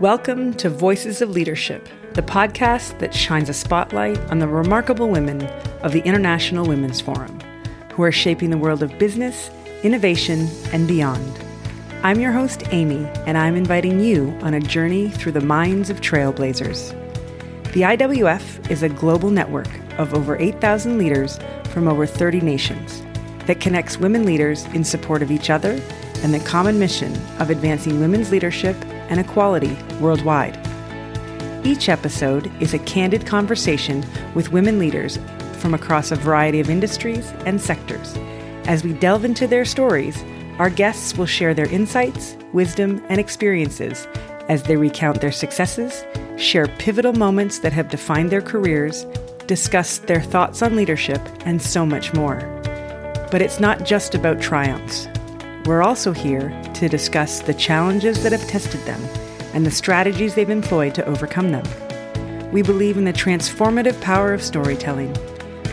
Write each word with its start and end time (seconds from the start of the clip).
Welcome 0.00 0.52
to 0.56 0.68
Voices 0.68 1.22
of 1.22 1.30
Leadership, 1.30 1.88
the 2.12 2.20
podcast 2.20 2.98
that 2.98 3.14
shines 3.14 3.48
a 3.48 3.54
spotlight 3.54 4.18
on 4.30 4.40
the 4.40 4.46
remarkable 4.46 5.08
women 5.08 5.40
of 5.82 5.92
the 5.92 6.02
International 6.02 6.66
Women's 6.66 7.00
Forum, 7.00 7.40
who 7.92 8.02
are 8.02 8.12
shaping 8.12 8.50
the 8.50 8.58
world 8.58 8.82
of 8.82 8.98
business, 8.98 9.48
innovation, 9.82 10.48
and 10.70 10.86
beyond. 10.86 11.42
I'm 12.02 12.20
your 12.20 12.32
host, 12.32 12.64
Amy, 12.72 13.06
and 13.24 13.38
I'm 13.38 13.56
inviting 13.56 13.98
you 13.98 14.38
on 14.42 14.52
a 14.52 14.60
journey 14.60 15.08
through 15.08 15.32
the 15.32 15.40
minds 15.40 15.88
of 15.88 16.02
trailblazers. 16.02 16.90
The 17.72 17.80
IWF 17.80 18.70
is 18.70 18.82
a 18.82 18.90
global 18.90 19.30
network 19.30 19.70
of 19.98 20.12
over 20.12 20.36
8,000 20.36 20.98
leaders 20.98 21.38
from 21.70 21.88
over 21.88 22.04
30 22.04 22.42
nations 22.42 23.02
that 23.46 23.60
connects 23.60 23.96
women 23.96 24.26
leaders 24.26 24.66
in 24.74 24.84
support 24.84 25.22
of 25.22 25.30
each 25.30 25.48
other 25.48 25.80
and 26.16 26.34
the 26.34 26.40
common 26.40 26.78
mission 26.78 27.16
of 27.38 27.48
advancing 27.48 27.98
women's 27.98 28.30
leadership 28.30 28.76
and 29.08 29.20
equality 29.20 29.76
worldwide. 30.00 30.58
Each 31.64 31.88
episode 31.88 32.50
is 32.60 32.74
a 32.74 32.78
candid 32.80 33.26
conversation 33.26 34.04
with 34.34 34.52
women 34.52 34.78
leaders 34.78 35.18
from 35.54 35.74
across 35.74 36.12
a 36.12 36.16
variety 36.16 36.60
of 36.60 36.70
industries 36.70 37.32
and 37.44 37.60
sectors. 37.60 38.14
As 38.66 38.84
we 38.84 38.92
delve 38.92 39.24
into 39.24 39.46
their 39.46 39.64
stories, 39.64 40.22
our 40.58 40.70
guests 40.70 41.16
will 41.16 41.26
share 41.26 41.54
their 41.54 41.68
insights, 41.70 42.36
wisdom, 42.52 43.04
and 43.08 43.20
experiences 43.20 44.06
as 44.48 44.62
they 44.62 44.76
recount 44.76 45.20
their 45.20 45.32
successes, 45.32 46.04
share 46.36 46.68
pivotal 46.78 47.12
moments 47.12 47.58
that 47.60 47.72
have 47.72 47.88
defined 47.88 48.30
their 48.30 48.42
careers, 48.42 49.04
discuss 49.46 49.98
their 49.98 50.20
thoughts 50.20 50.62
on 50.62 50.76
leadership, 50.76 51.20
and 51.44 51.60
so 51.60 51.84
much 51.84 52.14
more. 52.14 52.38
But 53.30 53.42
it's 53.42 53.60
not 53.60 53.84
just 53.84 54.14
about 54.14 54.40
triumphs. 54.40 55.08
We're 55.66 55.82
also 55.82 56.12
here 56.12 56.50
to 56.74 56.88
discuss 56.88 57.40
the 57.40 57.52
challenges 57.52 58.22
that 58.22 58.30
have 58.30 58.46
tested 58.46 58.80
them 58.82 59.02
and 59.52 59.66
the 59.66 59.70
strategies 59.72 60.36
they've 60.36 60.48
employed 60.48 60.94
to 60.94 61.04
overcome 61.06 61.50
them. 61.50 62.52
We 62.52 62.62
believe 62.62 62.96
in 62.96 63.04
the 63.04 63.12
transformative 63.12 64.00
power 64.00 64.32
of 64.32 64.44
storytelling. 64.44 65.12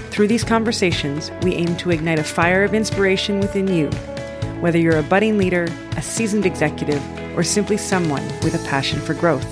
Through 0.09 0.29
these 0.29 0.43
conversations, 0.43 1.29
we 1.43 1.53
aim 1.53 1.77
to 1.77 1.91
ignite 1.91 2.17
a 2.17 2.23
fire 2.23 2.63
of 2.63 2.73
inspiration 2.73 3.39
within 3.39 3.67
you, 3.67 3.91
whether 4.61 4.79
you're 4.79 4.97
a 4.97 5.03
budding 5.03 5.37
leader, 5.37 5.67
a 5.95 6.01
seasoned 6.01 6.47
executive, 6.47 7.03
or 7.37 7.43
simply 7.43 7.77
someone 7.77 8.25
with 8.41 8.55
a 8.55 8.67
passion 8.67 8.99
for 8.99 9.13
growth. 9.13 9.47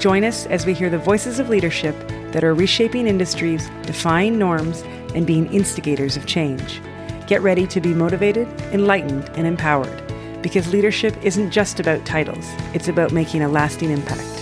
Join 0.00 0.24
us 0.24 0.46
as 0.46 0.64
we 0.64 0.72
hear 0.72 0.88
the 0.88 0.96
voices 0.96 1.38
of 1.38 1.50
leadership 1.50 1.94
that 2.32 2.44
are 2.44 2.54
reshaping 2.54 3.06
industries, 3.06 3.68
defying 3.82 4.38
norms, 4.38 4.80
and 5.14 5.26
being 5.26 5.52
instigators 5.52 6.16
of 6.16 6.24
change. 6.24 6.80
Get 7.30 7.42
ready 7.42 7.64
to 7.68 7.80
be 7.80 7.94
motivated, 7.94 8.48
enlightened, 8.72 9.30
and 9.36 9.46
empowered 9.46 10.02
because 10.42 10.72
leadership 10.72 11.16
isn't 11.22 11.52
just 11.52 11.78
about 11.78 12.04
titles, 12.04 12.44
it's 12.74 12.88
about 12.88 13.12
making 13.12 13.42
a 13.42 13.48
lasting 13.48 13.92
impact. 13.92 14.39